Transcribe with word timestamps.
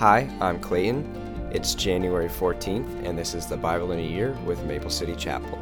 Hi, 0.00 0.30
I'm 0.40 0.58
Clayton. 0.58 1.50
It's 1.52 1.74
January 1.74 2.30
14th, 2.30 3.06
and 3.06 3.18
this 3.18 3.34
is 3.34 3.44
the 3.44 3.58
Bible 3.58 3.92
in 3.92 3.98
a 3.98 4.02
Year 4.02 4.32
with 4.46 4.64
Maple 4.64 4.88
City 4.88 5.14
Chapel. 5.14 5.58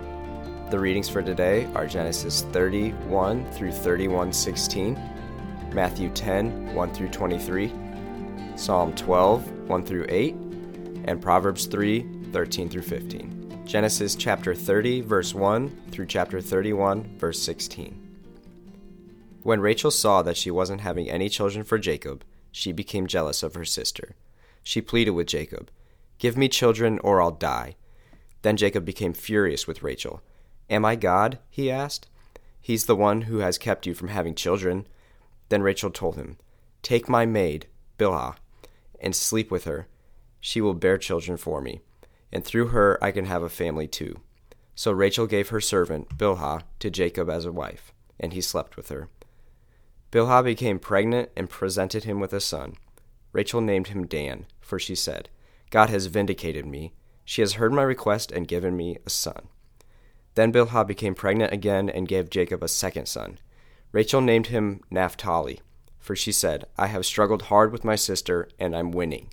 The 0.71 0.79
readings 0.79 1.09
for 1.09 1.25
today 1.25 1.67
are 1.75 1.89
Genesis 1.89 2.43
31 2.53 3.51
through 3.51 3.73
31:16, 3.73 4.95
Matthew 5.75 6.09
10 6.11 6.73
1 6.73 6.95
through 6.95 7.09
23, 7.09 7.73
Psalm 8.55 8.95
12 8.95 9.69
1 9.69 9.85
through 9.85 10.07
8, 10.09 10.37
and 11.07 11.21
Proverbs 11.21 11.67
3 11.67 12.07
13 12.33 12.69
through 12.69 12.83
15. 12.83 13.65
Genesis 13.67 14.15
chapter 14.15 14.55
30, 14.55 15.01
verse 15.01 15.35
1 15.35 15.69
through 15.91 16.07
chapter 16.07 16.41
31, 16.41 17.19
verse 17.19 17.43
16. 17.43 17.93
When 19.43 19.59
Rachel 19.61 19.91
saw 19.91 20.23
that 20.23 20.37
she 20.37 20.53
wasn't 20.53 20.83
having 20.83 21.11
any 21.11 21.29
children 21.29 21.65
for 21.65 21.77
Jacob, 21.77 22.23
she 22.53 22.71
became 22.71 23.09
jealous 23.09 23.43
of 23.43 23.57
her 23.57 23.65
sister. 23.65 24.15
She 24.63 24.81
pleaded 24.81 25.11
with 25.11 25.27
Jacob, 25.27 25.71
Give 26.19 26.37
me 26.37 26.49
children 26.49 26.99
or 27.01 27.23
I'll 27.23 27.31
die. 27.31 27.77
Then 28.43 28.57
Jacob 28.57 28.85
became 28.85 29.15
furious 29.15 29.67
with 29.67 29.83
Rachel. 29.83 30.23
Am 30.69 30.85
I 30.85 30.97
God? 30.97 31.39
he 31.49 31.71
asked. 31.71 32.09
He's 32.61 32.87
the 32.87 32.97
one 32.97 33.23
who 33.23 33.39
has 33.39 33.57
kept 33.57 33.87
you 33.87 33.95
from 33.95 34.09
having 34.09 34.35
children. 34.35 34.87
Then 35.49 35.63
Rachel 35.63 35.91
told 35.91 36.17
him, 36.17 36.37
Take 36.83 37.09
my 37.09 37.25
maid, 37.25 37.67
Bilhah, 37.99 38.37
and 39.01 39.15
sleep 39.15 39.51
with 39.51 39.65
her. 39.65 39.87
She 40.41 40.61
will 40.61 40.75
bear 40.75 40.99
children 40.99 41.37
for 41.37 41.61
me 41.61 41.81
and 42.33 42.45
through 42.45 42.69
her 42.69 43.03
I 43.03 43.11
can 43.11 43.27
have 43.27 43.43
a 43.43 43.49
family 43.49 43.87
too. 43.87 44.21
So 44.75 44.93
Rachel 44.93 45.27
gave 45.27 45.49
her 45.49 45.61
servant, 45.61 46.17
Bilhah, 46.17 46.63
to 46.79 46.91
Jacob 46.91 47.29
as 47.29 47.45
a 47.45 47.53
wife, 47.53 47.93
and 48.21 48.33
he 48.33 48.41
slept 48.41 48.77
with 48.77 48.91
her. 48.91 49.09
Bilhah 50.13 50.45
became 50.45 50.79
pregnant 50.79 51.31
and 51.37 51.51
presented 51.51 52.05
him 52.05 52.21
with 52.21 52.33
a 52.33 52.41
son. 52.41 52.75
Rachel 53.39 53.61
named 53.61 53.87
him 53.87 54.05
Dan, 54.05 54.47
for 54.61 54.81
she 54.81 54.97
said, 54.97 55.29
God 55.71 55.91
has 55.91 56.07
vindicated 56.07 56.67
me. 56.67 56.93
She 57.25 57.41
has 57.41 57.53
heard 57.53 57.73
my 57.73 57.85
request 57.85 58.33
and 58.33 58.49
given 58.49 58.77
me 58.77 58.99
a 59.07 59.11
son. 59.11 59.47
Then 60.35 60.53
Bilhah 60.53 60.85
became 60.85 61.15
pregnant 61.15 61.53
again 61.53 61.89
and 61.89 62.09
gave 62.09 62.31
Jacob 62.31 62.65
a 62.65 62.67
second 62.67 63.07
son. 63.07 63.39
Rachel 63.93 64.21
named 64.21 64.49
him 64.49 64.81
Naphtali, 64.91 65.61
for 66.01 66.17
she 66.17 66.33
said, 66.33 66.65
I 66.77 66.89
have 66.89 67.07
struggled 67.07 67.43
hard 67.43 67.71
with 67.71 67.85
my 67.85 67.95
sister, 67.95 68.49
and 68.59 68.75
I'm 68.75 68.91
winning. 68.91 69.29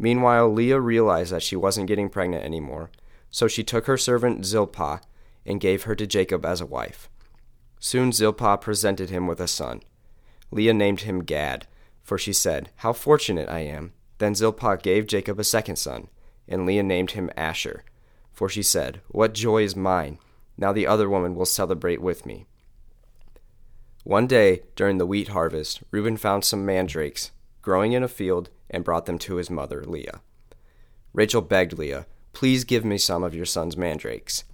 Meanwhile, 0.00 0.52
Leah 0.52 0.80
realized 0.80 1.30
that 1.30 1.44
she 1.44 1.54
wasn't 1.54 1.86
getting 1.86 2.08
pregnant 2.08 2.42
anymore, 2.42 2.90
so 3.30 3.46
she 3.46 3.62
took 3.62 3.86
her 3.86 3.96
servant 3.96 4.44
Zilpah 4.44 5.00
and 5.46 5.60
gave 5.60 5.84
her 5.84 5.94
to 5.94 6.08
Jacob 6.08 6.44
as 6.44 6.60
a 6.60 6.66
wife. 6.66 7.08
Soon 7.78 8.10
Zilpah 8.10 8.56
presented 8.56 9.10
him 9.10 9.28
with 9.28 9.38
a 9.38 9.46
son. 9.46 9.80
Leah 10.50 10.74
named 10.74 11.02
him 11.02 11.22
Gad, 11.22 11.68
for 12.06 12.16
she 12.16 12.32
said, 12.32 12.70
How 12.76 12.92
fortunate 12.92 13.48
I 13.48 13.58
am. 13.60 13.92
Then 14.18 14.34
Zilpah 14.34 14.78
gave 14.80 15.08
Jacob 15.08 15.40
a 15.40 15.44
second 15.44 15.76
son, 15.76 16.06
and 16.48 16.64
Leah 16.64 16.84
named 16.84 17.10
him 17.10 17.30
Asher, 17.36 17.82
for 18.32 18.48
she 18.48 18.62
said, 18.62 19.00
What 19.08 19.34
joy 19.34 19.64
is 19.64 19.74
mine! 19.74 20.18
Now 20.56 20.72
the 20.72 20.86
other 20.86 21.10
woman 21.10 21.34
will 21.34 21.44
celebrate 21.44 22.00
with 22.00 22.24
me. 22.24 22.46
One 24.04 24.28
day, 24.28 24.62
during 24.76 24.98
the 24.98 25.06
wheat 25.06 25.28
harvest, 25.28 25.82
Reuben 25.90 26.16
found 26.16 26.44
some 26.44 26.64
mandrakes 26.64 27.32
growing 27.60 27.92
in 27.92 28.04
a 28.04 28.08
field 28.08 28.50
and 28.70 28.84
brought 28.84 29.06
them 29.06 29.18
to 29.18 29.34
his 29.34 29.50
mother, 29.50 29.84
Leah. 29.84 30.20
Rachel 31.12 31.42
begged 31.42 31.76
Leah, 31.76 32.06
Please 32.32 32.62
give 32.62 32.84
me 32.84 32.98
some 32.98 33.24
of 33.24 33.34
your 33.34 33.46
son's 33.46 33.76
mandrakes. 33.76 34.44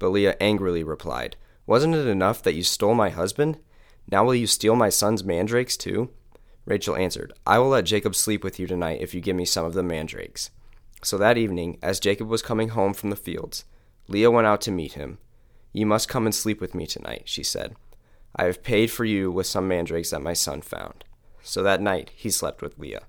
But 0.00 0.08
Leah 0.08 0.36
angrily 0.40 0.82
replied, 0.82 1.36
Wasn't 1.66 1.94
it 1.94 2.08
enough 2.08 2.42
that 2.42 2.54
you 2.54 2.64
stole 2.64 2.94
my 2.94 3.10
husband? 3.10 3.58
Now 4.10 4.24
will 4.24 4.34
you 4.34 4.46
steal 4.46 4.74
my 4.74 4.88
son's 4.88 5.22
mandrakes 5.22 5.76
too? 5.76 6.10
Rachel 6.66 6.96
answered, 6.96 7.32
I 7.46 7.58
will 7.58 7.68
let 7.68 7.84
Jacob 7.84 8.14
sleep 8.14 8.44
with 8.44 8.58
you 8.58 8.66
tonight 8.66 9.00
if 9.00 9.14
you 9.14 9.20
give 9.20 9.36
me 9.36 9.44
some 9.44 9.64
of 9.64 9.72
the 9.72 9.82
mandrakes. 9.82 10.50
So 11.02 11.16
that 11.16 11.38
evening, 11.38 11.78
as 11.80 12.00
Jacob 12.00 12.28
was 12.28 12.42
coming 12.42 12.70
home 12.70 12.92
from 12.92 13.10
the 13.10 13.16
fields, 13.16 13.64
Leah 14.08 14.30
went 14.30 14.48
out 14.48 14.60
to 14.62 14.72
meet 14.72 14.94
him. 14.94 15.18
You 15.72 15.86
must 15.86 16.08
come 16.08 16.26
and 16.26 16.34
sleep 16.34 16.60
with 16.60 16.74
me 16.74 16.86
tonight, 16.86 17.22
she 17.24 17.44
said. 17.44 17.76
I 18.34 18.44
have 18.44 18.62
paid 18.62 18.90
for 18.90 19.04
you 19.04 19.30
with 19.30 19.46
some 19.46 19.68
mandrakes 19.68 20.10
that 20.10 20.20
my 20.20 20.32
son 20.32 20.60
found. 20.60 21.04
So 21.42 21.62
that 21.62 21.80
night 21.80 22.10
he 22.14 22.30
slept 22.30 22.60
with 22.60 22.78
Leah. 22.78 23.04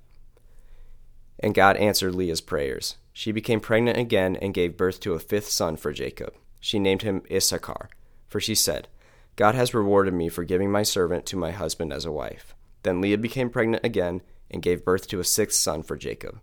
And 1.39 1.55
God 1.55 1.77
answered 1.77 2.13
Leah's 2.13 2.41
prayers. 2.41 2.97
She 3.11 3.31
became 3.31 3.59
pregnant 3.59 3.97
again 3.97 4.35
and 4.35 4.53
gave 4.53 4.77
birth 4.77 4.99
to 5.01 5.13
a 5.13 5.19
fifth 5.19 5.49
son 5.49 5.75
for 5.77 5.91
Jacob. 5.91 6.35
She 6.59 6.77
named 6.77 7.01
him 7.01 7.23
Issachar, 7.31 7.89
for 8.27 8.39
she 8.39 8.53
said, 8.53 8.87
God 9.35 9.55
has 9.55 9.73
rewarded 9.73 10.13
me 10.13 10.29
for 10.29 10.43
giving 10.43 10.71
my 10.71 10.83
servant 10.83 11.25
to 11.27 11.35
my 11.35 11.51
husband 11.51 11.91
as 11.91 12.05
a 12.05 12.11
wife. 12.11 12.53
Then 12.87 13.01
Leah 13.01 13.17
became 13.17 13.49
pregnant 13.49 13.83
again 13.83 14.21
and 14.49 14.63
gave 14.63 14.85
birth 14.85 15.09
to 15.09 15.19
a 15.19 15.25
sixth 15.25 15.59
son 15.59 15.83
for 15.83 15.97
Jacob. 15.97 16.39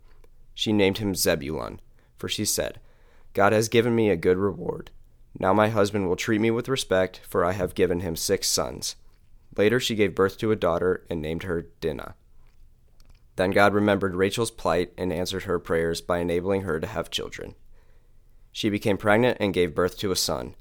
She 0.53 0.75
named 0.75 0.99
him 0.99 1.15
Zebulun, 1.15 1.81
for 2.19 2.29
she 2.29 2.45
said, 2.45 2.81
God 3.33 3.55
has 3.55 3.71
given 3.71 3.95
me 3.95 4.11
a 4.11 4.17
good 4.17 4.37
reward. 4.37 4.91
Now 5.39 5.55
my 5.55 5.71
husband 5.71 6.07
will 6.07 6.17
treat 6.17 6.43
me 6.43 6.51
with 6.51 6.69
respect, 6.69 7.23
for 7.27 7.47
I 7.47 7.53
have 7.53 7.75
given 7.75 8.01
him 8.01 8.15
six 8.15 8.47
sons. 8.47 8.95
Later 9.57 9.81
she 9.81 9.95
gave 9.95 10.15
birth 10.15 10.37
to 10.37 10.53
a 10.53 10.57
daughter 10.57 11.07
and 11.09 11.23
named 11.23 11.45
her 11.45 11.71
Dinah. 11.81 12.15
Then 13.37 13.51
God 13.51 13.73
remembered 13.73 14.15
Rachel's 14.15 14.51
plight 14.51 14.93
and 14.99 15.15
answered 15.15 15.45
her 15.45 15.59
prayers 15.59 16.03
by 16.03 16.19
enabling 16.19 16.61
her 16.61 16.79
to 16.79 16.87
have 16.87 17.11
children. 17.11 17.55
She 18.53 18.69
became 18.69 18.99
pregnant 18.99 19.39
and 19.41 19.55
gave 19.55 19.75
birth 19.75 19.97
to 20.01 20.13
a 20.13 20.17
son. 20.17 20.57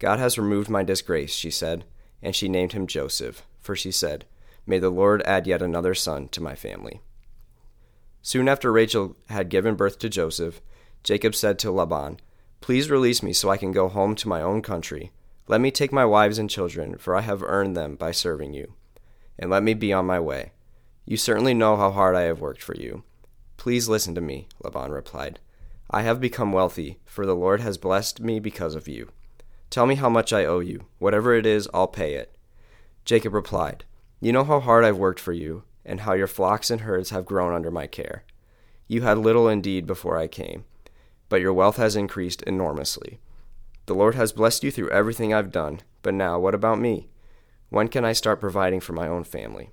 God 0.00 0.18
has 0.18 0.38
removed 0.38 0.68
my 0.68 0.82
disgrace, 0.82 1.32
she 1.32 1.52
said, 1.52 1.84
and 2.20 2.34
she 2.34 2.48
named 2.48 2.72
him 2.72 2.88
Joseph, 2.88 3.46
for 3.60 3.76
she 3.76 3.92
said, 3.92 4.24
May 4.70 4.78
the 4.78 4.88
Lord 4.88 5.20
add 5.22 5.48
yet 5.48 5.62
another 5.62 5.96
son 5.96 6.28
to 6.28 6.40
my 6.40 6.54
family. 6.54 7.00
Soon 8.22 8.48
after 8.48 8.70
Rachel 8.70 9.16
had 9.28 9.48
given 9.48 9.74
birth 9.74 9.98
to 9.98 10.08
Joseph, 10.08 10.60
Jacob 11.02 11.34
said 11.34 11.58
to 11.58 11.72
Laban, 11.72 12.20
Please 12.60 12.88
release 12.88 13.20
me 13.20 13.32
so 13.32 13.50
I 13.50 13.56
can 13.56 13.72
go 13.72 13.88
home 13.88 14.14
to 14.14 14.28
my 14.28 14.40
own 14.40 14.62
country. 14.62 15.10
Let 15.48 15.60
me 15.60 15.72
take 15.72 15.92
my 15.92 16.04
wives 16.04 16.38
and 16.38 16.48
children, 16.48 16.98
for 16.98 17.16
I 17.16 17.22
have 17.22 17.42
earned 17.42 17.76
them 17.76 17.96
by 17.96 18.12
serving 18.12 18.54
you, 18.54 18.74
and 19.36 19.50
let 19.50 19.64
me 19.64 19.74
be 19.74 19.92
on 19.92 20.06
my 20.06 20.20
way. 20.20 20.52
You 21.04 21.16
certainly 21.16 21.52
know 21.52 21.76
how 21.76 21.90
hard 21.90 22.14
I 22.14 22.22
have 22.22 22.40
worked 22.40 22.62
for 22.62 22.76
you. 22.76 23.02
Please 23.56 23.88
listen 23.88 24.14
to 24.14 24.20
me, 24.20 24.46
Laban 24.62 24.92
replied. 24.92 25.40
I 25.90 26.02
have 26.02 26.20
become 26.20 26.52
wealthy, 26.52 27.00
for 27.04 27.26
the 27.26 27.34
Lord 27.34 27.60
has 27.60 27.76
blessed 27.76 28.20
me 28.20 28.38
because 28.38 28.76
of 28.76 28.86
you. 28.86 29.10
Tell 29.68 29.86
me 29.86 29.96
how 29.96 30.08
much 30.08 30.32
I 30.32 30.44
owe 30.44 30.60
you. 30.60 30.84
Whatever 31.00 31.34
it 31.34 31.44
is, 31.44 31.68
I'll 31.74 31.88
pay 31.88 32.14
it. 32.14 32.36
Jacob 33.04 33.34
replied, 33.34 33.84
You 34.22 34.32
know 34.32 34.44
how 34.44 34.60
hard 34.60 34.84
I've 34.84 34.98
worked 34.98 35.18
for 35.18 35.32
you, 35.32 35.62
and 35.82 36.00
how 36.00 36.12
your 36.12 36.26
flocks 36.26 36.70
and 36.70 36.82
herds 36.82 37.08
have 37.08 37.24
grown 37.24 37.54
under 37.54 37.70
my 37.70 37.86
care. 37.86 38.24
You 38.86 39.00
had 39.00 39.16
little 39.16 39.48
indeed 39.48 39.86
before 39.86 40.18
I 40.18 40.28
came, 40.28 40.66
but 41.30 41.40
your 41.40 41.54
wealth 41.54 41.78
has 41.78 41.96
increased 41.96 42.42
enormously. 42.42 43.18
The 43.86 43.94
Lord 43.94 44.14
has 44.16 44.32
blessed 44.32 44.62
you 44.62 44.70
through 44.70 44.90
everything 44.90 45.32
I've 45.32 45.50
done, 45.50 45.80
but 46.02 46.12
now 46.12 46.38
what 46.38 46.54
about 46.54 46.78
me? 46.78 47.08
When 47.70 47.88
can 47.88 48.04
I 48.04 48.12
start 48.12 48.40
providing 48.40 48.80
for 48.80 48.92
my 48.92 49.08
own 49.08 49.24
family? 49.24 49.70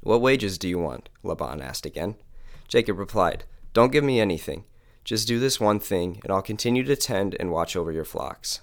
What 0.00 0.20
wages 0.20 0.58
do 0.58 0.68
you 0.68 0.80
want? 0.80 1.08
Laban 1.22 1.62
asked 1.62 1.86
again. 1.86 2.16
Jacob 2.66 2.98
replied, 2.98 3.44
Don't 3.72 3.92
give 3.92 4.02
me 4.02 4.18
anything. 4.18 4.64
Just 5.04 5.28
do 5.28 5.38
this 5.38 5.60
one 5.60 5.78
thing, 5.78 6.20
and 6.24 6.32
I'll 6.32 6.42
continue 6.42 6.82
to 6.82 6.96
tend 6.96 7.36
and 7.38 7.52
watch 7.52 7.76
over 7.76 7.92
your 7.92 8.04
flocks. 8.04 8.62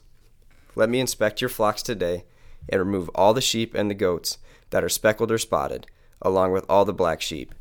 Let 0.75 0.89
me 0.89 0.99
inspect 0.99 1.39
your 1.39 1.49
flocks 1.49 1.81
today, 1.81 2.25
and 2.67 2.79
remove 2.79 3.09
all 3.15 3.33
the 3.33 3.41
sheep 3.41 3.73
and 3.73 3.89
the 3.89 3.95
goats 3.95 4.37
that 4.71 4.83
are 4.83 4.89
speckled 4.89 5.31
or 5.31 5.37
spotted, 5.37 5.87
along 6.21 6.51
with 6.51 6.65
all 6.67 6.83
the 6.83 6.93
black 6.93 7.21
sheep. 7.21 7.53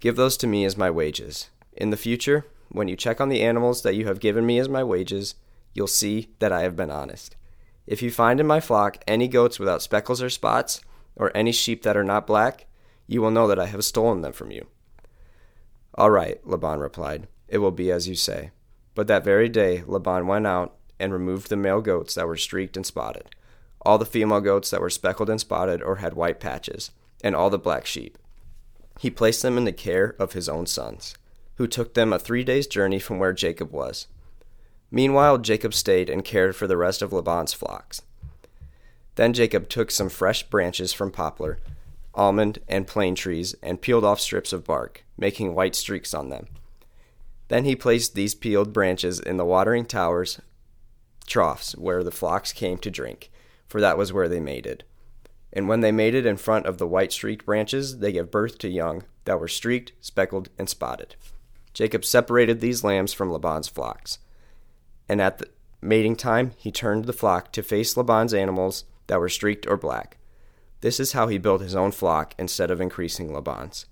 Give 0.00 0.16
those 0.16 0.36
to 0.38 0.46
me 0.46 0.64
as 0.64 0.76
my 0.76 0.90
wages. 0.90 1.50
In 1.74 1.90
the 1.90 1.96
future, 1.96 2.46
when 2.70 2.88
you 2.88 2.96
check 2.96 3.20
on 3.20 3.28
the 3.28 3.42
animals 3.42 3.82
that 3.82 3.94
you 3.94 4.06
have 4.06 4.20
given 4.20 4.46
me 4.46 4.58
as 4.58 4.68
my 4.68 4.82
wages, 4.82 5.34
you'll 5.74 5.86
see 5.86 6.28
that 6.38 6.52
I 6.52 6.62
have 6.62 6.76
been 6.76 6.90
honest. 6.90 7.36
If 7.86 8.00
you 8.00 8.10
find 8.10 8.40
in 8.40 8.46
my 8.46 8.60
flock 8.60 9.02
any 9.06 9.28
goats 9.28 9.58
without 9.58 9.82
speckles 9.82 10.22
or 10.22 10.30
spots, 10.30 10.80
or 11.16 11.30
any 11.36 11.52
sheep 11.52 11.82
that 11.82 11.96
are 11.96 12.04
not 12.04 12.26
black, 12.26 12.66
you 13.06 13.20
will 13.20 13.30
know 13.30 13.46
that 13.46 13.58
I 13.58 13.66
have 13.66 13.84
stolen 13.84 14.22
them 14.22 14.32
from 14.32 14.50
you. 14.50 14.66
All 15.94 16.10
right, 16.10 16.40
Laban 16.46 16.78
replied, 16.78 17.28
it 17.48 17.58
will 17.58 17.70
be 17.70 17.90
as 17.90 18.08
you 18.08 18.14
say. 18.14 18.50
But 18.94 19.06
that 19.08 19.24
very 19.24 19.48
day 19.48 19.82
Laban 19.86 20.26
went 20.26 20.46
out 20.46 20.76
and 20.98 21.12
removed 21.12 21.48
the 21.48 21.56
male 21.56 21.80
goats 21.80 22.14
that 22.14 22.26
were 22.26 22.36
streaked 22.36 22.76
and 22.76 22.86
spotted, 22.86 23.28
all 23.82 23.98
the 23.98 24.06
female 24.06 24.40
goats 24.40 24.70
that 24.70 24.80
were 24.80 24.90
speckled 24.90 25.28
and 25.28 25.40
spotted 25.40 25.82
or 25.82 25.96
had 25.96 26.14
white 26.14 26.40
patches, 26.40 26.90
and 27.22 27.34
all 27.34 27.50
the 27.50 27.58
black 27.58 27.86
sheep. 27.86 28.18
He 28.98 29.10
placed 29.10 29.42
them 29.42 29.58
in 29.58 29.64
the 29.64 29.72
care 29.72 30.14
of 30.18 30.32
his 30.32 30.48
own 30.48 30.66
sons, 30.66 31.14
who 31.56 31.66
took 31.66 31.94
them 31.94 32.12
a 32.12 32.18
three 32.18 32.44
days' 32.44 32.66
journey 32.66 32.98
from 32.98 33.18
where 33.18 33.32
Jacob 33.32 33.72
was. 33.72 34.06
Meanwhile, 34.90 35.38
Jacob 35.38 35.74
stayed 35.74 36.10
and 36.10 36.24
cared 36.24 36.54
for 36.54 36.66
the 36.66 36.76
rest 36.76 37.02
of 37.02 37.12
Laban's 37.12 37.52
flocks. 37.52 38.02
Then 39.14 39.32
Jacob 39.32 39.68
took 39.68 39.90
some 39.90 40.08
fresh 40.08 40.42
branches 40.44 40.92
from 40.92 41.10
poplar 41.10 41.58
almond, 42.14 42.58
and 42.68 42.86
plane 42.86 43.14
trees, 43.14 43.54
and 43.62 43.80
peeled 43.80 44.04
off 44.04 44.20
strips 44.20 44.52
of 44.52 44.64
bark, 44.64 45.04
making 45.16 45.54
white 45.54 45.74
streaks 45.74 46.12
on 46.12 46.28
them. 46.28 46.46
Then 47.48 47.64
he 47.64 47.76
placed 47.76 48.14
these 48.14 48.34
peeled 48.34 48.72
branches 48.72 49.20
in 49.20 49.36
the 49.36 49.44
watering 49.44 49.84
towers, 49.84 50.40
troughs, 51.26 51.76
where 51.76 52.02
the 52.02 52.10
flocks 52.10 52.52
came 52.52 52.78
to 52.78 52.90
drink, 52.90 53.30
for 53.72 53.80
that 53.80 53.96
was 53.96 54.12
where 54.12 54.28
they 54.28 54.38
mated. 54.38 54.84
And 55.50 55.66
when 55.66 55.80
they 55.80 55.90
mated 55.90 56.26
in 56.26 56.36
front 56.36 56.66
of 56.66 56.76
the 56.76 56.86
white 56.86 57.10
streaked 57.10 57.46
branches, 57.46 58.00
they 58.00 58.12
gave 58.12 58.30
birth 58.30 58.58
to 58.58 58.68
young 58.68 59.04
that 59.24 59.40
were 59.40 59.48
streaked, 59.48 59.92
speckled, 59.98 60.50
and 60.58 60.68
spotted. 60.68 61.16
Jacob 61.72 62.04
separated 62.04 62.60
these 62.60 62.84
lambs 62.84 63.14
from 63.14 63.32
Laban's 63.32 63.68
flocks. 63.68 64.18
And 65.08 65.22
at 65.22 65.38
the 65.38 65.48
mating 65.80 66.16
time, 66.16 66.52
he 66.58 66.70
turned 66.70 67.06
the 67.06 67.14
flock 67.14 67.50
to 67.52 67.62
face 67.62 67.96
Laban's 67.96 68.34
animals 68.34 68.84
that 69.06 69.18
were 69.18 69.30
streaked 69.30 69.66
or 69.66 69.78
black. 69.78 70.18
This 70.82 71.00
is 71.00 71.12
how 71.12 71.28
he 71.28 71.38
built 71.38 71.62
his 71.62 71.74
own 71.74 71.92
flock 71.92 72.34
instead 72.38 72.70
of 72.70 72.80
increasing 72.80 73.32
Laban's. 73.32 73.86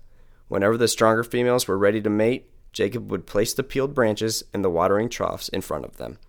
Whenever 0.47 0.77
the 0.77 0.87
stronger 0.87 1.23
females 1.23 1.67
were 1.67 1.77
ready 1.77 2.01
to 2.01 2.09
mate, 2.09 2.51
Jacob 2.71 3.09
would 3.09 3.25
place 3.25 3.53
the 3.55 3.63
peeled 3.63 3.95
branches 3.95 4.43
in 4.53 4.61
the 4.61 4.69
watering 4.69 5.09
troughs 5.09 5.49
in 5.49 5.61
front 5.61 5.85
of 5.85 5.97
them. 5.97 6.19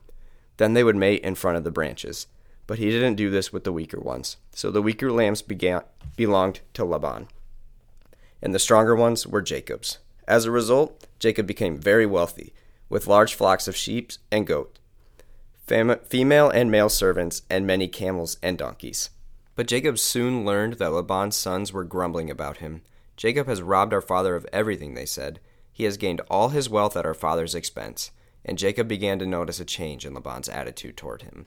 Then 0.56 0.72
they 0.72 0.84
would 0.84 0.96
mate 0.96 1.22
in 1.22 1.34
front 1.34 1.58
of 1.58 1.64
the 1.64 1.70
branches. 1.70 2.26
But 2.72 2.78
he 2.78 2.90
didn't 2.90 3.16
do 3.16 3.28
this 3.28 3.52
with 3.52 3.64
the 3.64 3.72
weaker 3.72 4.00
ones. 4.00 4.38
So 4.54 4.70
the 4.70 4.80
weaker 4.80 5.12
lambs 5.12 5.42
began, 5.42 5.82
belonged 6.16 6.60
to 6.72 6.86
Laban, 6.86 7.28
and 8.40 8.54
the 8.54 8.58
stronger 8.58 8.96
ones 8.96 9.26
were 9.26 9.42
Jacob's. 9.42 9.98
As 10.26 10.46
a 10.46 10.50
result, 10.50 11.06
Jacob 11.18 11.46
became 11.46 11.76
very 11.76 12.06
wealthy, 12.06 12.54
with 12.88 13.06
large 13.06 13.34
flocks 13.34 13.68
of 13.68 13.76
sheep 13.76 14.12
and 14.30 14.46
goats, 14.46 14.80
female 15.66 16.48
and 16.48 16.70
male 16.70 16.88
servants, 16.88 17.42
and 17.50 17.66
many 17.66 17.88
camels 17.88 18.38
and 18.42 18.56
donkeys. 18.56 19.10
But 19.54 19.68
Jacob 19.68 19.98
soon 19.98 20.46
learned 20.46 20.78
that 20.78 20.92
Laban's 20.92 21.36
sons 21.36 21.74
were 21.74 21.84
grumbling 21.84 22.30
about 22.30 22.56
him. 22.56 22.80
Jacob 23.18 23.48
has 23.48 23.60
robbed 23.60 23.92
our 23.92 24.00
father 24.00 24.34
of 24.34 24.46
everything, 24.50 24.94
they 24.94 25.04
said. 25.04 25.40
He 25.74 25.84
has 25.84 25.98
gained 25.98 26.22
all 26.30 26.48
his 26.48 26.70
wealth 26.70 26.96
at 26.96 27.04
our 27.04 27.12
father's 27.12 27.54
expense. 27.54 28.12
And 28.46 28.56
Jacob 28.56 28.88
began 28.88 29.18
to 29.18 29.26
notice 29.26 29.60
a 29.60 29.66
change 29.66 30.06
in 30.06 30.14
Laban's 30.14 30.48
attitude 30.48 30.96
toward 30.96 31.20
him. 31.20 31.44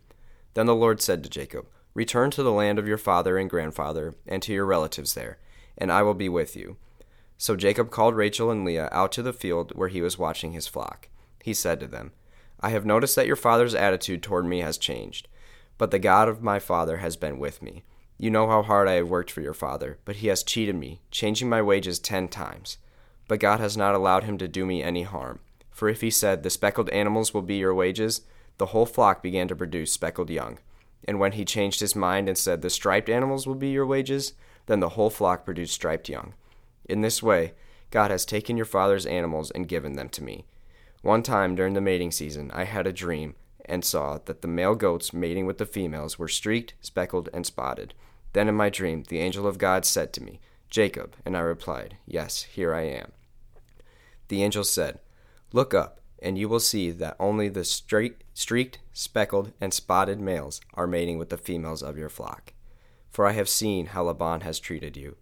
Then 0.56 0.66
the 0.66 0.76
Lord 0.76 1.02
said 1.02 1.24
to 1.24 1.30
Jacob, 1.30 1.68
Return 1.94 2.32
to 2.32 2.44
the 2.44 2.52
land 2.52 2.80
of 2.80 2.88
your 2.88 2.98
father 2.98 3.38
and 3.38 3.50
grandfather, 3.50 4.16
and 4.28 4.42
to 4.42 4.52
your 4.52 4.66
relatives 4.66 5.14
there, 5.14 5.38
and 5.78 5.92
I 5.92 6.02
will 6.02 6.14
be 6.14 6.28
with 6.28 6.56
you. 6.56 6.78
So 7.38 7.56
Jacob 7.56 7.92
called 7.92 8.16
Rachel 8.16 8.50
and 8.50 8.66
Leah 8.66 8.90
out 8.92 9.12
to 9.14 9.22
the 9.22 9.34
field 9.34 9.74
where 9.76 9.90
he 9.90 10.02
was 10.02 10.18
watching 10.18 10.54
his 10.54 10.68
flock. 10.68 11.10
He 11.44 11.54
said 11.54 11.80
to 11.82 11.88
them, 11.88 12.12
I 12.60 12.70
have 12.70 12.86
noticed 12.86 13.16
that 13.18 13.28
your 13.28 13.36
father's 13.36 13.76
attitude 13.76 14.24
toward 14.24 14.46
me 14.46 14.60
has 14.60 14.78
changed, 14.78 15.28
but 15.78 15.92
the 15.92 16.00
God 16.00 16.28
of 16.30 16.42
my 16.42 16.60
father 16.60 16.98
has 16.98 17.18
been 17.18 17.38
with 17.38 17.62
me. 17.62 17.84
You 18.18 18.30
know 18.30 18.48
how 18.48 18.64
hard 18.64 18.88
I 18.88 18.94
have 18.94 19.10
worked 19.10 19.32
for 19.32 19.42
your 19.42 19.54
father, 19.54 20.00
but 20.06 20.18
he 20.18 20.28
has 20.28 20.42
cheated 20.42 20.76
me, 20.76 21.02
changing 21.12 21.50
my 21.50 21.62
wages 21.62 22.00
ten 22.00 22.30
times. 22.30 22.78
But 23.28 23.42
God 23.42 23.60
has 23.60 23.76
not 23.76 23.94
allowed 23.94 24.24
him 24.24 24.38
to 24.38 24.48
do 24.48 24.66
me 24.66 24.82
any 24.82 25.04
harm. 25.04 25.40
For 25.70 25.90
if 25.90 26.00
he 26.00 26.10
said, 26.10 26.44
The 26.44 26.50
speckled 26.50 26.90
animals 26.92 27.34
will 27.34 27.42
be 27.42 27.58
your 27.58 27.74
wages, 27.74 28.22
the 28.58 28.68
whole 28.68 28.86
flock 28.86 29.22
began 29.22 29.48
to 29.48 29.56
produce 29.56 29.92
speckled 29.92 30.30
young. 30.30 30.60
And 31.08 31.20
when 31.20 31.34
he 31.34 31.46
changed 31.46 31.80
his 31.80 31.96
mind 31.96 32.28
and 32.28 32.38
said, 32.38 32.62
The 32.62 32.70
striped 32.70 33.10
animals 33.10 33.46
will 33.46 33.56
be 33.56 33.70
your 33.70 33.86
wages, 33.86 34.34
then 34.66 34.80
the 34.80 34.90
whole 34.90 35.10
flock 35.10 35.46
produced 35.46 35.74
striped 35.74 36.10
young. 36.10 36.34
In 36.88 37.02
this 37.02 37.22
way, 37.22 37.54
God 37.92 38.12
has 38.12 38.26
taken 38.26 38.58
your 38.58 38.66
father's 38.66 39.06
animals 39.06 39.52
and 39.52 39.68
given 39.68 39.94
them 39.94 40.10
to 40.10 40.24
me. 40.24 40.46
One 41.02 41.22
time 41.22 41.56
during 41.56 41.74
the 41.74 41.82
mating 41.82 42.12
season, 42.12 42.50
I 42.52 42.64
had 42.64 42.88
a 42.88 42.94
dream 42.94 43.36
and 43.66 43.86
saw 43.86 44.20
that 44.26 44.42
the 44.42 44.48
male 44.48 44.76
goats 44.76 45.14
mating 45.14 45.46
with 45.46 45.58
the 45.58 45.66
females 45.66 46.18
were 46.18 46.28
streaked, 46.28 46.74
speckled, 46.82 47.30
and 47.34 47.46
spotted. 47.46 47.94
Then 48.34 48.48
in 48.48 48.56
my 48.56 48.70
dream, 48.70 49.04
the 49.08 49.20
angel 49.20 49.48
of 49.48 49.58
God 49.58 49.86
said 49.86 50.14
to 50.14 50.24
me, 50.24 50.40
Jacob, 50.70 51.16
and 51.26 51.38
I 51.38 51.42
replied, 51.42 51.98
Yes, 52.06 52.44
here 52.44 52.74
I 52.74 52.82
am. 52.82 53.12
The 54.28 54.44
angel 54.44 54.64
said, 54.64 55.00
Look 55.54 55.74
up, 55.74 56.02
and 56.22 56.38
you 56.38 56.48
will 56.48 56.60
see 56.60 56.92
that 56.92 57.16
only 57.20 57.50
the 57.50 57.64
straight, 57.64 58.24
streaked, 58.34 58.80
speckled, 58.94 59.52
and 59.60 59.74
spotted 59.74 60.20
males 60.20 60.62
are 60.74 60.88
mating 60.88 61.18
with 61.18 61.30
the 61.30 61.38
females 61.38 61.84
of 61.84 61.98
your 61.98 62.10
flock. 62.10 62.54
For 63.10 63.26
I 63.28 63.34
have 63.34 63.50
seen 63.50 63.88
how 63.88 64.04
Laban 64.04 64.42
has 64.42 64.60
treated 64.60 64.98
you. 64.98 65.18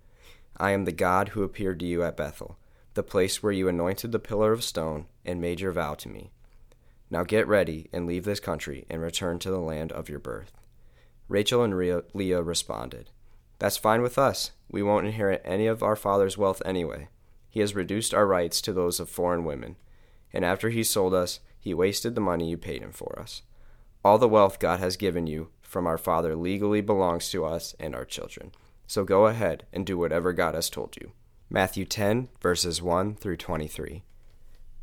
I 0.57 0.71
am 0.71 0.85
the 0.85 0.91
God 0.91 1.29
who 1.29 1.43
appeared 1.43 1.79
to 1.79 1.85
you 1.85 2.03
at 2.03 2.17
Bethel, 2.17 2.57
the 2.93 3.03
place 3.03 3.41
where 3.41 3.51
you 3.51 3.67
anointed 3.67 4.11
the 4.11 4.19
pillar 4.19 4.51
of 4.51 4.63
stone 4.63 5.05
and 5.25 5.41
made 5.41 5.59
your 5.59 5.71
vow 5.71 5.95
to 5.95 6.09
me. 6.09 6.31
Now 7.09 7.23
get 7.23 7.47
ready 7.47 7.89
and 7.91 8.07
leave 8.07 8.25
this 8.25 8.39
country 8.39 8.85
and 8.89 9.01
return 9.01 9.39
to 9.39 9.51
the 9.51 9.59
land 9.59 9.91
of 9.91 10.09
your 10.09 10.19
birth. 10.19 10.51
Rachel 11.27 11.63
and 11.63 11.75
Leah 12.13 12.41
responded, 12.41 13.09
That's 13.59 13.77
fine 13.77 14.01
with 14.01 14.17
us. 14.17 14.51
We 14.69 14.83
won't 14.83 15.05
inherit 15.05 15.41
any 15.45 15.67
of 15.67 15.83
our 15.83 15.95
father's 15.95 16.37
wealth 16.37 16.61
anyway. 16.65 17.09
He 17.49 17.59
has 17.59 17.75
reduced 17.75 18.13
our 18.13 18.25
rights 18.25 18.61
to 18.61 18.73
those 18.73 18.99
of 18.99 19.09
foreign 19.09 19.45
women, 19.45 19.75
and 20.33 20.44
after 20.44 20.69
he 20.69 20.83
sold 20.83 21.13
us, 21.13 21.39
he 21.59 21.74
wasted 21.74 22.15
the 22.15 22.21
money 22.21 22.50
you 22.50 22.57
paid 22.57 22.81
him 22.81 22.91
for 22.91 23.18
us. 23.19 23.44
All 24.03 24.18
the 24.18 24.27
wealth 24.27 24.59
God 24.59 24.80
has 24.80 24.97
given 24.97 25.27
you 25.27 25.50
from 25.62 25.88
our 25.88 25.97
father 25.97 26.35
legally 26.35 26.81
belongs 26.81 27.30
to 27.30 27.45
us 27.45 27.75
and 27.80 27.95
our 27.95 28.06
children. 28.06 28.51
So 28.88 29.03
go 29.03 29.27
ahead 29.27 29.65
and 29.71 29.85
do 29.85 29.97
whatever 29.97 30.33
God 30.33 30.56
has 30.56 30.69
told 30.69 30.97
you. 31.00 31.12
Matthew 31.50 31.85
10, 31.85 32.30
verses 32.41 32.81
1 32.81 33.15
through 33.15 33.38
23. 33.38 34.03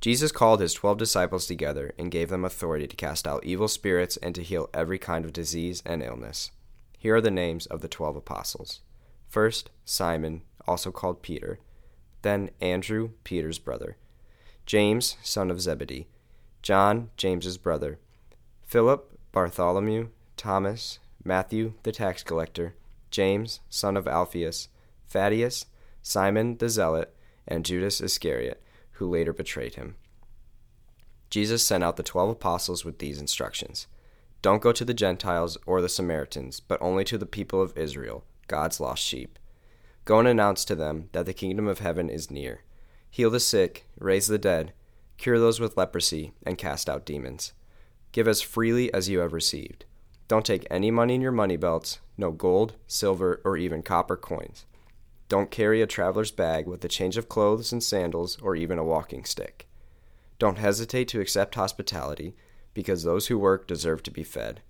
Jesus 0.01 0.33
called 0.33 0.61
his 0.61 0.73
twelve 0.73 0.97
disciples 0.97 1.47
together 1.47 1.93
and 1.99 2.11
gave 2.11 2.31
them 2.31 2.45
authority 2.45 2.87
to 2.87 2.97
cast 2.97 3.29
out 3.29 3.45
evil 3.45 3.69
spirits 3.69 4.17
and 4.17 4.35
to 4.35 4.43
heal 4.43 4.71
every 4.73 4.99
kind 4.99 5.27
of 5.27 5.33
disease 5.33 5.83
and 5.85 6.03
illness. 6.03 6.51
Here 6.99 7.17
are 7.17 7.21
the 7.21 7.31
names 7.31 7.67
of 7.67 7.83
the 7.83 7.89
twelve 7.89 8.17
apostles. 8.17 8.81
First, 9.29 9.69
Simon, 9.85 10.43
also 10.67 10.91
called 10.91 11.23
Peter. 11.23 11.59
Then 12.23 12.51
Andrew, 12.61 13.11
Peter's 13.25 13.59
brother. 13.59 13.97
James, 14.67 15.17
son 15.23 15.51
of 15.51 15.61
Zebedee. 15.61 16.07
John, 16.63 17.11
James's 17.17 17.59
brother. 17.59 17.99
Philip, 18.63 19.19
Bartholomew, 19.33 20.09
Thomas, 20.37 20.99
Matthew, 21.25 21.75
the 21.83 21.93
tax 21.93 22.23
collector. 22.23 22.75
James, 23.11 23.61
son 23.69 23.97
of 23.97 24.07
Alphaeus, 24.07 24.69
Thaddeus, 25.09 25.67
Simon 26.03 26.57
the 26.59 26.69
Zealot, 26.69 27.15
and 27.47 27.65
Judas 27.65 28.01
Iscariot, 28.01 28.63
who 28.93 29.09
later 29.09 29.33
betrayed 29.33 29.75
him. 29.75 29.97
Jesus 31.29 31.65
sent 31.65 31.85
out 31.85 31.97
the 31.97 32.03
twelve 32.03 32.31
apostles 32.31 32.85
with 32.85 32.99
these 32.99 33.21
instructions 33.21 33.87
Don't 34.43 34.63
go 34.63 34.73
to 34.73 34.85
the 34.85 34.95
Gentiles 34.95 35.59
or 35.67 35.81
the 35.81 35.89
Samaritans, 35.89 36.61
but 36.61 36.81
only 36.81 37.05
to 37.05 37.19
the 37.19 37.27
people 37.27 37.61
of 37.61 37.77
Israel, 37.77 38.25
God's 38.49 38.81
lost 38.81 39.03
sheep. 39.03 39.39
Go 40.05 40.19
and 40.19 40.29
announce 40.29 40.65
to 40.65 40.75
them 40.75 41.09
that 41.13 41.27
the 41.27 41.35
kingdom 41.35 41.69
of 41.69 41.81
heaven 41.81 42.09
is 42.09 42.31
near. 42.31 42.63
Heal 43.11 43.31
the 43.31 43.41
sick, 43.41 43.87
raise 43.99 44.29
the 44.29 44.39
dead, 44.39 44.73
cure 45.19 45.39
those 45.39 45.61
with 45.61 45.77
leprosy, 45.77 46.33
and 46.47 46.57
cast 46.57 46.89
out 46.89 47.05
demons. 47.05 47.53
Give 48.13 48.29
as 48.29 48.41
freely 48.41 48.93
as 48.95 49.09
you 49.09 49.19
have 49.19 49.33
received. 49.33 49.85
Don't 50.29 50.47
take 50.47 50.67
any 50.71 50.91
money 50.91 51.17
in 51.17 51.21
your 51.21 51.33
money 51.33 51.57
belts, 51.57 51.99
no 52.17 52.31
gold, 52.31 52.75
silver, 52.87 53.41
or 53.45 53.57
even 53.57 53.83
copper 53.83 54.17
coins. 54.17 54.65
Don't 55.29 55.51
carry 55.51 55.83
a 55.83 55.87
traveler's 55.87 56.31
bag 56.31 56.67
with 56.67 56.85
a 56.85 56.89
change 56.89 57.17
of 57.17 57.29
clothes 57.29 57.73
and 57.73 57.83
sandals, 57.83 58.39
or 58.41 58.55
even 58.55 58.79
a 58.79 58.85
walking 58.85 59.25
stick. 59.25 59.69
Don't 60.39 60.59
hesitate 60.59 61.09
to 61.09 61.21
accept 61.21 61.57
hospitality, 61.57 62.35
because 62.75 63.03
those 63.03 63.27
who 63.27 63.39
work 63.39 63.67
deserve 63.67 64.03
to 64.05 64.11
be 64.11 64.23
fed. 64.23 64.61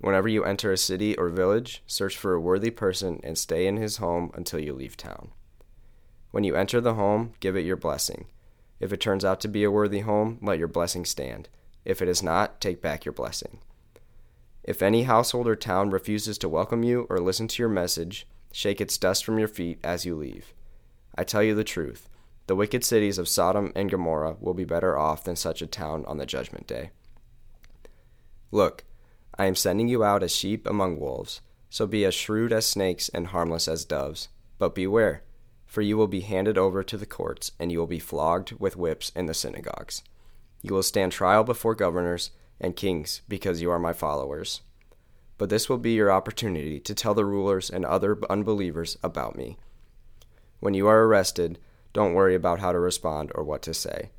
Whenever 0.00 0.28
you 0.28 0.44
enter 0.44 0.72
a 0.72 0.76
city 0.76 1.16
or 1.16 1.28
village, 1.28 1.82
search 1.86 2.16
for 2.16 2.34
a 2.34 2.40
worthy 2.40 2.70
person 2.70 3.20
and 3.22 3.38
stay 3.38 3.66
in 3.66 3.76
his 3.76 3.98
home 3.98 4.30
until 4.34 4.58
you 4.58 4.72
leave 4.72 4.96
town. 4.96 5.30
When 6.34 6.42
you 6.42 6.56
enter 6.56 6.80
the 6.80 6.94
home, 6.94 7.34
give 7.38 7.54
it 7.54 7.64
your 7.64 7.76
blessing. 7.76 8.26
If 8.80 8.92
it 8.92 8.98
turns 8.98 9.24
out 9.24 9.40
to 9.42 9.46
be 9.46 9.62
a 9.62 9.70
worthy 9.70 10.00
home, 10.00 10.40
let 10.42 10.58
your 10.58 10.66
blessing 10.66 11.04
stand. 11.04 11.48
If 11.84 12.02
it 12.02 12.08
is 12.08 12.24
not, 12.24 12.60
take 12.60 12.82
back 12.82 13.04
your 13.04 13.12
blessing. 13.12 13.60
If 14.64 14.82
any 14.82 15.04
household 15.04 15.46
or 15.46 15.54
town 15.54 15.90
refuses 15.90 16.36
to 16.38 16.48
welcome 16.48 16.82
you 16.82 17.06
or 17.08 17.20
listen 17.20 17.46
to 17.46 17.62
your 17.62 17.68
message, 17.68 18.26
shake 18.50 18.80
its 18.80 18.98
dust 18.98 19.24
from 19.24 19.38
your 19.38 19.46
feet 19.46 19.78
as 19.84 20.04
you 20.04 20.16
leave. 20.16 20.52
I 21.14 21.22
tell 21.22 21.40
you 21.40 21.54
the 21.54 21.62
truth 21.62 22.08
the 22.48 22.56
wicked 22.56 22.82
cities 22.82 23.16
of 23.16 23.28
Sodom 23.28 23.70
and 23.76 23.88
Gomorrah 23.88 24.34
will 24.40 24.54
be 24.54 24.64
better 24.64 24.98
off 24.98 25.22
than 25.22 25.36
such 25.36 25.62
a 25.62 25.68
town 25.68 26.04
on 26.06 26.18
the 26.18 26.26
judgment 26.26 26.66
day. 26.66 26.90
Look, 28.50 28.82
I 29.38 29.46
am 29.46 29.54
sending 29.54 29.86
you 29.86 30.02
out 30.02 30.24
as 30.24 30.34
sheep 30.34 30.66
among 30.66 30.98
wolves, 30.98 31.42
so 31.70 31.86
be 31.86 32.04
as 32.04 32.12
shrewd 32.12 32.52
as 32.52 32.66
snakes 32.66 33.08
and 33.10 33.28
harmless 33.28 33.68
as 33.68 33.84
doves. 33.84 34.30
But 34.58 34.74
beware, 34.74 35.22
for 35.66 35.82
you 35.82 35.96
will 35.96 36.06
be 36.06 36.20
handed 36.20 36.58
over 36.58 36.82
to 36.82 36.96
the 36.96 37.06
courts, 37.06 37.52
and 37.58 37.72
you 37.72 37.78
will 37.78 37.86
be 37.86 37.98
flogged 37.98 38.52
with 38.58 38.76
whips 38.76 39.10
in 39.16 39.26
the 39.26 39.34
synagogues. 39.34 40.02
You 40.62 40.74
will 40.74 40.82
stand 40.82 41.12
trial 41.12 41.44
before 41.44 41.74
governors 41.74 42.30
and 42.60 42.76
kings 42.76 43.22
because 43.28 43.60
you 43.60 43.70
are 43.70 43.78
my 43.78 43.92
followers. 43.92 44.62
But 45.36 45.50
this 45.50 45.68
will 45.68 45.78
be 45.78 45.92
your 45.92 46.12
opportunity 46.12 46.78
to 46.80 46.94
tell 46.94 47.14
the 47.14 47.24
rulers 47.24 47.68
and 47.68 47.84
other 47.84 48.18
unbelievers 48.30 48.96
about 49.02 49.36
me. 49.36 49.58
When 50.60 50.74
you 50.74 50.86
are 50.86 51.04
arrested, 51.04 51.58
don't 51.92 52.14
worry 52.14 52.34
about 52.34 52.60
how 52.60 52.72
to 52.72 52.78
respond 52.78 53.30
or 53.34 53.44
what 53.44 53.62
to 53.62 53.74
say. 53.74 54.10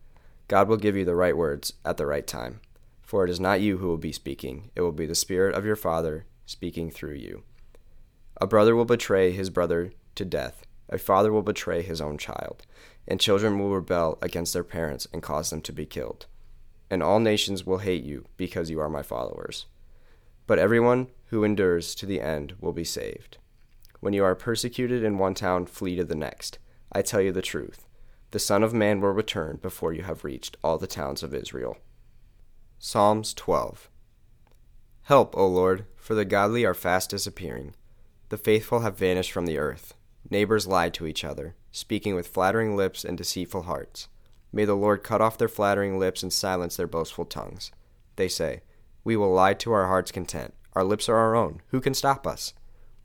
God 0.47 0.67
will 0.67 0.77
give 0.77 0.95
you 0.95 1.05
the 1.05 1.15
right 1.15 1.35
words 1.35 1.73
at 1.83 1.97
the 1.97 2.05
right 2.05 2.27
time. 2.27 2.59
For 3.01 3.23
it 3.23 3.29
is 3.29 3.39
not 3.39 3.61
you 3.61 3.77
who 3.77 3.87
will 3.87 3.97
be 3.97 4.11
speaking, 4.11 4.71
it 4.75 4.81
will 4.81 4.91
be 4.91 5.05
the 5.05 5.15
Spirit 5.15 5.55
of 5.55 5.65
your 5.65 5.75
Father 5.75 6.25
speaking 6.45 6.91
through 6.91 7.15
you. 7.15 7.43
A 8.41 8.47
brother 8.47 8.75
will 8.75 8.85
betray 8.85 9.31
his 9.31 9.49
brother 9.49 9.93
to 10.15 10.25
death, 10.25 10.63
a 10.89 10.97
father 10.97 11.31
will 11.31 11.41
betray 11.41 11.81
his 11.81 12.01
own 12.01 12.17
child, 12.17 12.65
and 13.07 13.19
children 13.19 13.59
will 13.59 13.73
rebel 13.73 14.17
against 14.21 14.53
their 14.53 14.63
parents 14.63 15.07
and 15.13 15.23
cause 15.23 15.49
them 15.49 15.61
to 15.61 15.73
be 15.73 15.85
killed 15.85 16.25
and 16.89 17.01
all 17.01 17.19
nations 17.19 17.65
will 17.65 17.79
hate 17.79 18.03
you 18.03 18.25
because 18.37 18.69
you 18.69 18.79
are 18.79 18.89
my 18.89 19.01
followers. 19.01 19.65
But 20.47 20.59
everyone 20.59 21.07
who 21.25 21.43
endures 21.43 21.95
to 21.95 22.05
the 22.05 22.21
end 22.21 22.53
will 22.59 22.73
be 22.73 22.83
saved. 22.83 23.37
When 23.99 24.13
you 24.13 24.23
are 24.23 24.35
persecuted 24.35 25.03
in 25.03 25.17
one 25.17 25.33
town, 25.33 25.65
flee 25.65 25.95
to 25.95 26.03
the 26.03 26.15
next. 26.15 26.59
I 26.91 27.01
tell 27.01 27.21
you 27.21 27.31
the 27.31 27.41
truth. 27.41 27.87
The 28.31 28.39
Son 28.39 28.61
of 28.61 28.73
Man 28.73 29.01
will 29.01 29.09
return 29.11 29.57
before 29.61 29.93
you 29.93 30.03
have 30.03 30.23
reached 30.23 30.57
all 30.63 30.77
the 30.77 30.87
towns 30.87 31.23
of 31.23 31.33
Israel. 31.33 31.77
Psalms 32.77 33.33
12 33.33 33.89
Help, 35.03 35.35
O 35.37 35.47
Lord, 35.47 35.85
for 35.97 36.13
the 36.15 36.25
godly 36.25 36.65
are 36.65 36.73
fast 36.73 37.09
disappearing. 37.09 37.75
The 38.29 38.37
faithful 38.37 38.81
have 38.81 38.97
vanished 38.97 39.31
from 39.31 39.45
the 39.45 39.57
earth. 39.57 39.94
Neighbors 40.29 40.67
lie 40.67 40.89
to 40.89 41.05
each 41.05 41.23
other, 41.23 41.55
speaking 41.71 42.15
with 42.15 42.27
flattering 42.27 42.75
lips 42.75 43.03
and 43.03 43.17
deceitful 43.17 43.63
hearts. 43.63 44.07
May 44.51 44.65
the 44.65 44.75
Lord 44.75 45.03
cut 45.03 45.21
off 45.21 45.37
their 45.37 45.47
flattering 45.47 45.99
lips 45.99 46.23
and 46.23 46.31
silence 46.31 46.75
their 46.77 46.87
boastful 46.87 47.25
tongues. 47.25 47.71
They 48.15 48.27
say, 48.27 48.61
We 49.03 49.15
will 49.15 49.31
lie 49.31 49.53
to 49.55 49.71
our 49.71 49.87
heart's 49.87 50.11
content. 50.11 50.53
Our 50.73 50.83
lips 50.83 51.07
are 51.09 51.17
our 51.17 51.35
own. 51.35 51.61
Who 51.67 51.81
can 51.81 51.93
stop 51.93 52.25
us? 52.25 52.53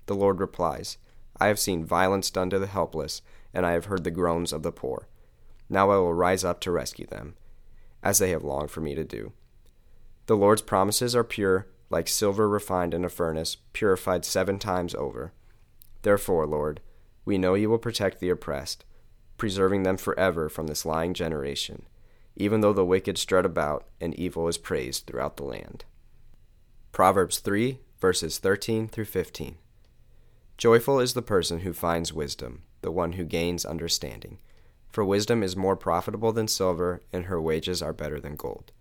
The 0.07 0.15
Lord 0.15 0.41
replies, 0.41 0.99
I 1.39 1.47
have 1.49 1.59
seen 1.59 1.85
violence 1.85 2.31
done 2.31 2.51
to 2.51 2.59
the 2.59 2.67
helpless, 2.67 3.23
and 3.53 3.67
I 3.67 3.73
have 3.73 3.87
heard 3.87 4.05
the 4.05 4.11
groans 4.11 4.53
of 4.53 4.63
the 4.63 4.73
poor. 4.73 5.09
Now 5.69 5.91
I 5.91 5.97
will 5.97 6.15
rise 6.15 6.45
up 6.45 6.61
to 6.61 6.71
rescue 6.71 7.07
them, 7.07 7.35
as 8.03 8.19
they 8.19 8.31
have 8.31 8.45
longed 8.45 8.71
for 8.71 8.81
me 8.81 8.95
to 8.95 9.05
do. 9.05 9.33
The 10.27 10.37
Lord's 10.37 10.63
promises 10.63 11.17
are 11.17 11.25
pure, 11.25 11.67
like 11.91 12.09
silver 12.09 12.49
refined 12.49 12.95
in 12.95 13.05
a 13.05 13.09
furnace, 13.09 13.57
purified 13.73 14.25
seven 14.25 14.59
times 14.59 14.95
over. 14.95 15.33
Therefore, 16.03 16.47
Lord, 16.47 16.81
we 17.25 17.39
know 17.39 17.55
you 17.55 17.71
will 17.71 17.79
protect 17.79 18.21
the 18.21 18.31
oppressed, 18.31 18.85
preserving 19.37 19.83
them 19.83 19.97
forever 19.97 20.49
from 20.49 20.67
this 20.67 20.85
lying 20.85 21.15
generation, 21.15 21.87
even 22.37 22.61
though 22.61 22.73
the 22.73 22.85
wicked 22.85 23.19
strut 23.19 23.47
about 23.47 23.87
and 24.01 24.15
evil 24.15 24.49
is 24.49 24.59
praised 24.59 25.07
throughout 25.07 25.37
the 25.37 25.45
land. 25.45 25.85
Proverbs 26.93 27.39
3, 27.39 27.79
verses 28.01 28.39
13 28.39 28.89
through 28.89 29.05
15. 29.05 29.57
Joyful 30.59 31.01
is 31.01 31.15
the 31.15 31.23
person 31.23 31.61
who 31.61 31.73
finds 31.73 32.13
wisdom, 32.13 32.63
the 32.83 32.91
one 32.91 33.13
who 33.13 33.25
gains 33.25 33.65
understanding. 33.65 34.39
For 34.91 35.05
wisdom 35.05 35.43
is 35.43 35.57
more 35.57 35.77
profitable 35.77 36.33
than 36.33 36.49
silver, 36.49 37.01
and 37.13 37.27
her 37.27 37.41
wages 37.41 37.81
are 37.81 37.93
better 37.93 38.21
than 38.21 38.35
gold. 38.37 38.73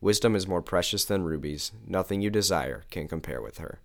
Wisdom 0.00 0.34
is 0.34 0.48
more 0.48 0.62
precious 0.62 1.04
than 1.04 1.22
rubies, 1.22 1.70
nothing 1.86 2.20
you 2.20 2.30
desire 2.30 2.82
can 2.90 3.06
compare 3.06 3.40
with 3.40 3.58
her. 3.58 3.80